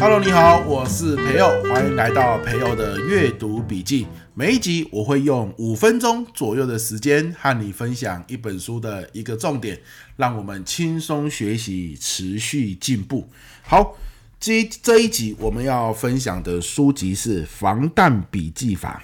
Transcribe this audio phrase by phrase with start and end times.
[0.00, 4.06] Hello，你好，我是培佑，欢迎来到培佑的阅读笔记。
[4.32, 9.78] 每一集我会用五分钟左右的时间和你分享一本书的一个重点，
[10.16, 13.28] 让我们轻松学习，持续进步。
[13.60, 13.98] 好，
[14.40, 19.02] 这这一集我们要分享的书籍是《防弹笔记法》。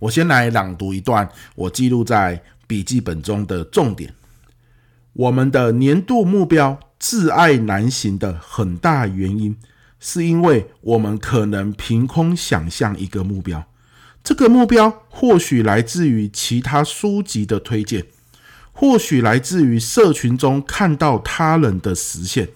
[0.00, 4.14] 我先来朗读一段我记录在笔记本中的重点。
[5.12, 9.56] 我们的年度目标挚爱难行的很大原因，
[9.98, 13.66] 是因为我们可能凭空想象一个目标。
[14.22, 18.04] 这个目标或许来自于其他书籍的推荐，
[18.72, 22.48] 或许来自于社群中看到他人的实现，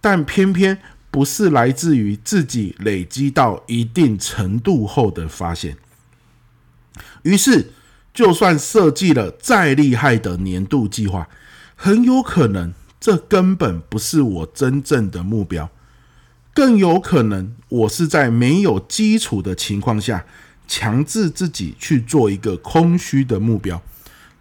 [0.00, 0.78] 但偏偏
[1.10, 5.76] 不是来自于自己累积到一定程度后的发现。
[7.22, 7.72] 于是，
[8.12, 11.28] 就算设计了再厉害的年度计划，
[11.76, 15.70] 很有可能这根本不是我真正的目标，
[16.52, 20.24] 更有可能我是在没有基础的情况下。
[20.72, 23.82] 强制自己去做一个空虚的目标，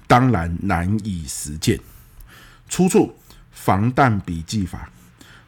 [0.05, 1.79] 当然难以实践。
[2.69, 3.07] 出处
[3.51, 4.91] 《防弹笔记法》，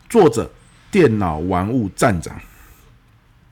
[0.09, 0.52] 作者
[0.89, 2.36] 电脑玩物站长。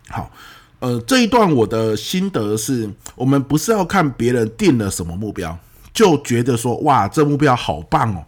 [0.07, 0.31] 好，
[0.79, 5.57] 呃，这一段我的心得是，我们不是要看别人定了什么目标，
[5.93, 8.23] 就觉得说哇，这目标好棒哦。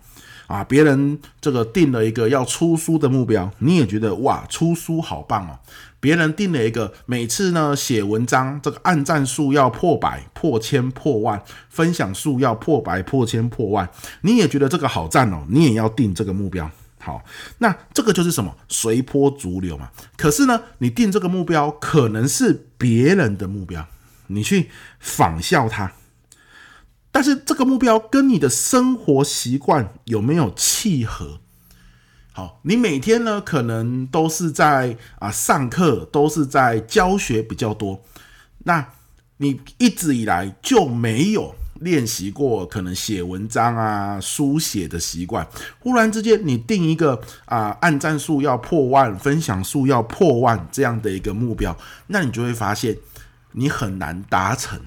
[0.48, 5.58] 啊，别人这个定了一个要出书的目标，你也觉得哇，出书好棒哦。
[6.02, 13.88] 别人定了一个每次呢写文章这个按赞数要破百、破千、破万，分享数要破百、破千、破万，
[14.24, 16.70] 你也觉得这个好赞哦，你也要定这个目标。
[17.02, 17.24] 好，
[17.58, 18.56] 那这个就是什么？
[18.68, 19.90] 随波逐流嘛。
[20.16, 23.88] 可是呢，你定这个目标可能是别人的目标，
[24.28, 25.94] 你去仿效他。
[27.12, 31.42] 但是这个目标跟你的生活习惯有没有契合？
[32.32, 38.02] 好，你每天呢可能都是在啊上课，都是在教学比较多。
[38.60, 38.88] 那
[39.38, 45.46] 你一直以来就没有练习过可能写文章啊、书写的习惯。
[45.80, 51.78] 忽然之间，你定一个啊按赞数要破万、分享数要破万这样的一个目标，
[52.08, 52.98] 那你就会发现
[53.52, 54.80] 你很难达成。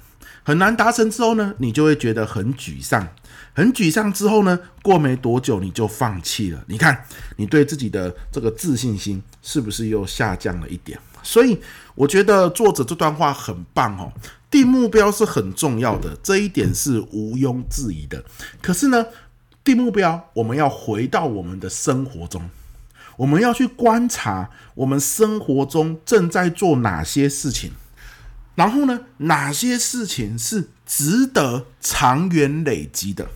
[0.46, 3.08] 很难达成之后呢，你就会觉得很沮丧，
[3.54, 6.62] 很沮丧之后呢，过没多久你就放弃了。
[6.68, 7.02] 你看，
[7.36, 10.98] 你对自己的这个自信心是不是又下降了一点？
[11.24, 11.58] 所以
[11.96, 14.12] 我觉得作者这段话很棒哦，
[14.48, 18.22] 定目标是很重要的，这一点是毋庸置疑的。
[18.62, 19.06] 可是呢，
[19.64, 22.48] 定目标我们要回到我们的生活中，
[23.16, 27.72] 我们要去观察我们生活中正在做哪些事情。
[28.54, 33.26] 然后呢，哪些事情是值得长远累积的？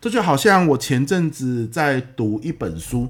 [0.00, 3.08] 这就好像我前阵子在读一本书，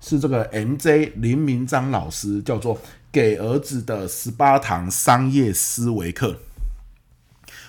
[0.00, 2.74] 是这个 MJ 林明章老师叫做
[3.14, 6.32] 《给儿子的十八堂商业思维课》。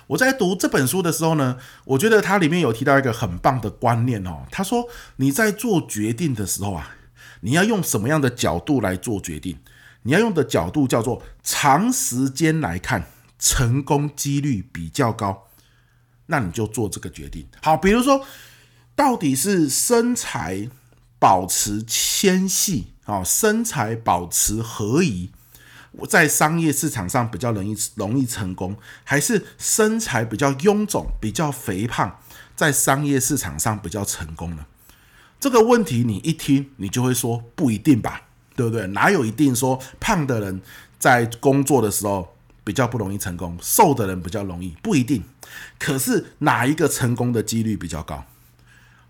[0.08, 4.48] 我在读这本书的时候呢，我觉得它里面有提到一个很棒的观念哦。
[4.50, 6.96] 他说，你在做决定的时候啊，
[7.42, 9.60] 你要用什么样的角度来做决定？
[10.02, 13.06] 你要用的角度叫做长时间来看。
[13.38, 15.50] 成功几率比较高，
[16.28, 17.46] 那你就做这个决定。
[17.62, 18.26] 好，比如说，
[18.96, 20.70] 到底是身材
[21.20, 25.32] 保持纤细，啊，身材保持合宜，
[25.98, 32.20] 我在商业市场上比较容易容易成功，还是身材比较臃肿、比较肥胖，
[32.56, 34.66] 在商业市场上比较成功呢？
[35.40, 38.22] 这个问题你一听，你就会说不一定吧，
[38.56, 38.88] 对不对？
[38.88, 40.62] 哪有一定说胖的人
[40.98, 45.24] 在工作的时候比较不容易成功，瘦的人比较容易，不一定。
[45.78, 48.26] 可是哪一个成功的几率比较高？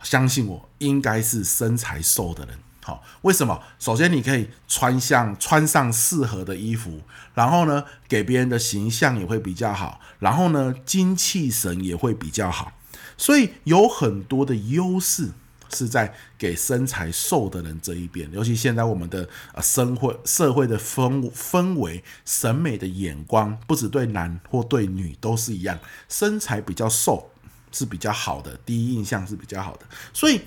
[0.04, 2.60] 相信我，应该是身材瘦的人。
[2.86, 3.60] 好，为什么？
[3.80, 7.02] 首先你可以穿上穿上适合的衣服，
[7.34, 12.74] 然后呢，给别人的形象也会比较好，然后呢，精气神也会比较好，
[13.18, 15.32] 所以有很多的优势。
[15.74, 25.78] 是在给身材瘦的人这一边，尤其现在我们的呃社会社会的氛氛围、审美的眼光，不止对男或对女都是一样，
[26.08, 27.32] 身材比较瘦
[27.72, 30.40] 是比较好的，第一印象是比较好的，所以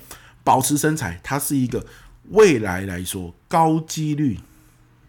[0.43, 1.85] 保持身材，它是一个
[2.29, 4.39] 未来来说高几率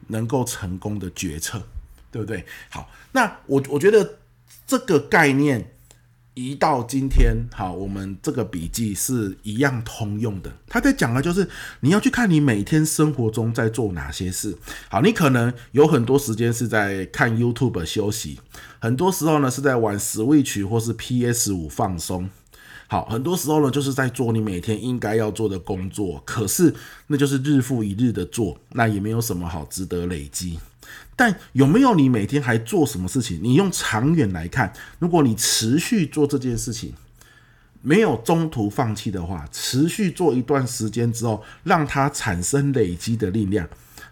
[0.09, 1.63] 能够成功的决策，
[2.11, 2.45] 对不对？
[2.69, 4.19] 好，那我我觉得
[4.67, 5.73] 这个概念。
[6.35, 10.51] 移到今天，好，我们这个笔记是一样通用的。
[10.69, 11.47] 他在讲的就是
[11.81, 14.57] 你要去看你每天生活中在做哪些事。
[14.89, 18.41] 好，你可能有很多时间是在看 YouTube 休息，
[18.79, 22.31] 很多时候呢是在玩 Switch 或是 PS 五放松。
[22.91, 26.75] 好，很多时候呢就是在做你每天应该要做的工作，可是
[27.07, 30.59] 那就是日复一日的做，那也没有什么好值得累积。
[31.15, 33.39] 但有没有你每天还做什么事情？
[33.41, 36.93] 你用长远来看，如果你持续做这件事情，
[37.81, 43.69] 没有中途放弃的话，持续做一段时间之后，让它产生累积的力量，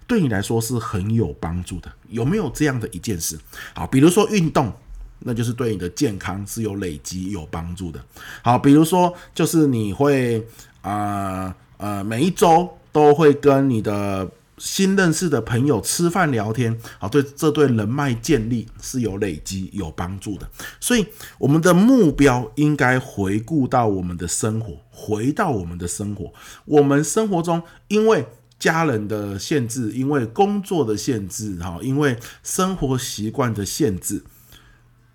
[0.07, 1.91] 对你来说是很有帮助的。
[2.09, 3.37] 有没有这样的一件事？
[3.75, 4.73] 好，比如说运动，
[5.21, 8.01] 那就是对你的健康是有累积有帮助的。
[8.43, 10.47] 好，比如说就是你会
[10.83, 14.31] 啊呃，每一周都会跟你的。
[14.61, 20.51] 新认识的朋友吃饭聊天，好，对，这对人脉建立是有累积、有帮助的。
[20.81, 21.07] 所以，
[21.39, 26.33] 我们的目标应该回顾到我们的生活，回到我们的生活。
[26.65, 28.27] 我们生活中，因为
[28.59, 34.25] 家人的限制，因为工作的限制，哈，因为生活习惯的限制，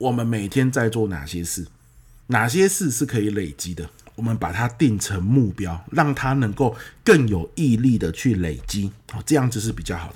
[0.04, 1.66] 我们每天在做哪些事？
[2.28, 3.90] 哪些事是可以累积的？
[4.16, 10.16] 我们把它定成目标，让它能够更有毅力的去累积，好，这样子是比较好的。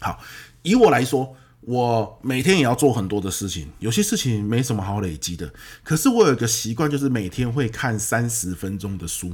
[0.00, 0.20] 好，
[0.62, 5.50] 以我来说，我每天也要做很多的事情，有些事情没什么好累积的。
[5.82, 9.32] 可是我有一个习惯，就是每天会看三十分钟的书。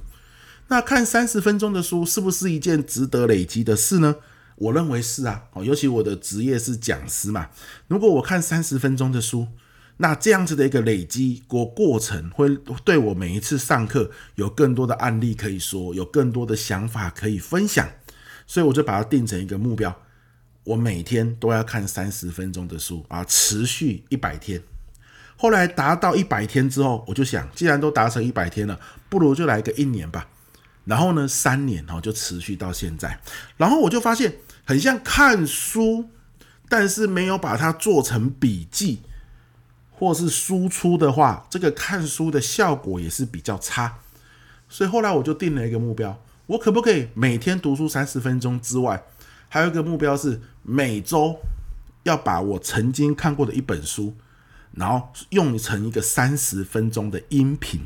[0.68, 4.14] 那看三十分钟的书，是不是一件值得累积的事呢？
[4.60, 7.48] 我认为是啊，哦尤其我的职业是讲师嘛。
[7.88, 9.48] 如果我看三十分钟的书，
[9.96, 12.54] 那这样子的一个累积过过程，会
[12.84, 17.88] 对我每一次上课有更多的案例可以说，有更多的想法可以分享，
[18.46, 19.96] 所以我就把它定成一个目标，
[20.64, 24.62] 我每天都要看三十分钟的书啊，持续一百天。
[25.36, 28.78] 后来达到一百天之后，我就想，既然都达成一百天了，
[29.08, 30.28] 不如就来个一年吧。
[30.84, 33.18] 然后呢，三年哦，就持续到现在。
[33.56, 34.34] 然后我就发现，
[34.70, 36.10] 很像看书，
[36.68, 39.00] 但是没有把它做成笔记。
[39.90, 43.98] 或是输出的话，这个看书的效果也是比较差，
[44.68, 49.02] 所以后来我就定了一个目标，我可不可以每天读书三十分钟之外，
[49.48, 51.36] 还有一个目标是每周
[52.04, 54.14] 要把我曾经看过的一本书，
[54.72, 57.80] 然后用成一个三十分钟的音频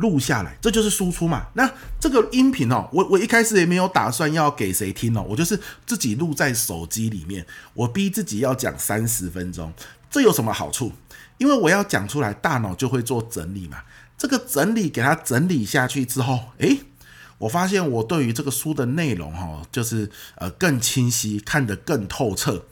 [0.00, 1.46] 录下来，这就是输出嘛。
[1.54, 1.70] 那
[2.00, 9.72] 这个音频哦，我我一开始也没有打算要给谁听哦，我就是自己录在手机里面，我逼自己要讲三十分钟。
[10.10, 10.92] 这有什么好处？
[11.38, 13.82] 因为我要讲出来，大脑就会做整理嘛。
[14.18, 16.80] 这个整理给它整理下去之后，诶，
[17.38, 22.64] 我发现我对于这个书的内容哈，就是呃更清晰，看得更透彻。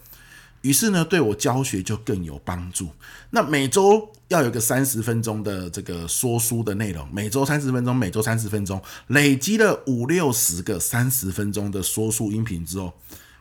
[0.63, 2.91] 于是呢，对我教学就更有帮助。
[3.31, 12.93] 那每周要有个三十分钟的这个说书的内容，每周三十分钟，每周三十分钟，累积了五六十个三十分钟的说书音频之后，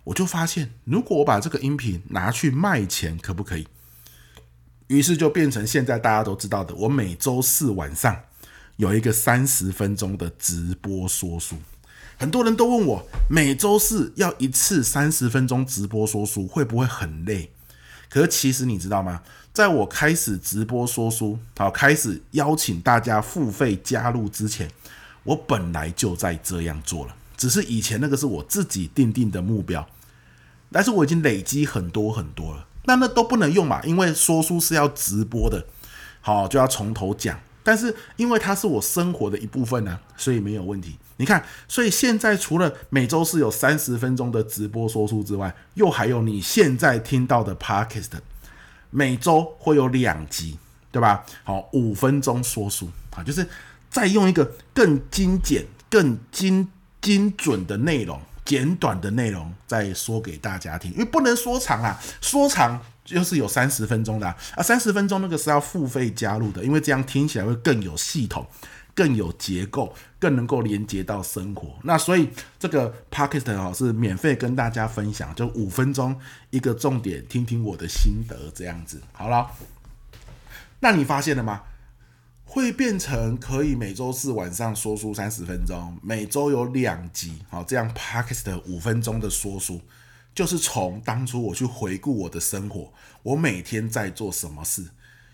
[0.03, 3.67] 我就发现，如果我把这个音频拿去卖钱，可不可以？
[4.87, 8.15] 于是就变成现在大家都知道的，我每周四晚上
[8.77, 11.55] 有一个三十分钟的直播说书。
[12.19, 17.51] 很多人都问我，每周四要一次三十分钟直播说书会不会很累？
[18.09, 19.21] 可是其实你知道吗？
[19.53, 24.67] 在我开始直播说书，好，开始邀请大家付费加入之前，
[25.23, 29.87] 我本来就在这样做了，只是以前那个是我自己定定的目标，
[30.71, 32.65] 但是我已经累积很多很多了。
[32.85, 35.63] 那那都不能用嘛，因为说书是要直播的，
[36.21, 37.39] 好，就要从头讲。
[37.67, 40.95] 但是因为它是我生活的一部分呢、啊，所以没有问题。
[41.17, 48.11] 你看，所以现在除了每周是有三十分钟的直播说书之外，又还有你现在听到的 Podcast，
[48.89, 50.57] 每周会有两集，
[50.93, 51.25] 对吧？
[51.43, 53.45] 好，五分钟说书啊，就是
[53.89, 56.69] 再用一个更精简、更精
[57.01, 58.17] 精准的内容。
[58.47, 64.25] 简短的内容再说给大家听，因为不能说长啊，说长就是有三十分钟的
[64.55, 68.47] 啊，三十分钟那个是要付费加入的，因为这样听起来会更有系统、
[68.95, 71.77] 更有结构、更能够连接到生活。
[71.83, 76.17] 那所以这个 Podcast 哦是免费跟大家分享，就五分钟
[76.49, 79.01] 一个重点，听听我的心得这样子。
[79.11, 79.51] 好了，
[80.79, 81.63] 那你发现了吗？
[82.49, 89.81] 会变成可以每周四晚上说书三十分钟，每周有两集，好，这样 Podcast 的五分钟的说书，
[90.33, 94.85] 就是从当初我去回顾我的生活，我每天在做什么事，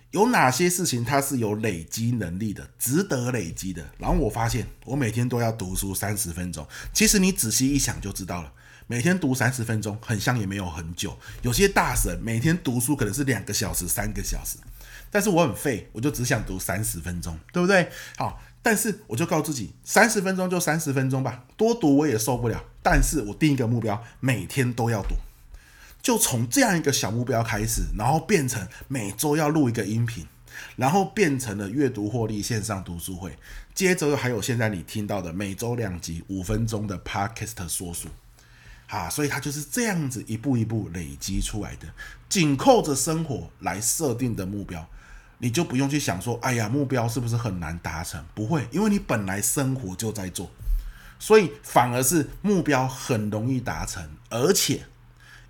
[0.09, 3.85] 有哪些事情它是有累积能力的，值得累积的。
[3.99, 8.51] 然后我发现我每天都要读书三十分钟，其实你仔细一想就知道了，
[8.87, 11.15] 每天读三十分钟，很像也没有很久。
[11.43, 14.57] 有些大神每天读书可能是两个小时、三个小时。
[15.13, 17.87] 但是我很废，我就只想读三十分钟，对不对？
[18.17, 22.63] 好，但是我就告诉自己，三十分钟就三十分钟吧，多读我也受不了。
[22.81, 25.15] 但是我定一个目标，每天都要读。
[26.01, 30.25] 就从这样一个小目标开始，然后变成每周要录一个音频，
[30.75, 33.37] 然后变成了阅读获利线上读书会，
[33.75, 38.09] 接着还有现在你听到的每周两集五分钟的 Podcast 说书，
[38.87, 41.87] 啊，所以它就是这样子一步一步累积出来的，
[42.27, 44.85] 紧扣着生活来设定的目标，
[45.43, 48.23] 你就不用去想说，哎呀，目标是不是很难达成？
[48.33, 50.49] 不会，因为你本来生活就在做，
[51.19, 54.85] 所以反而是目标很容易达成，而且。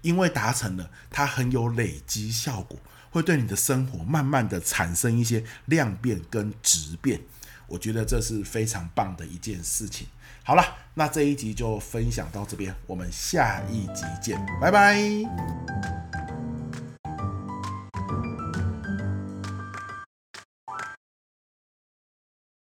[0.02, 2.78] 因为达成了，它很有累积效果，
[3.10, 7.22] 会对你的生活慢慢的产生一些量变跟质变。
[7.68, 10.06] 我觉得这是非常棒的一件事情。
[10.44, 16.02] 好了，那这一集就分享到这边，我们下一集见，拜拜。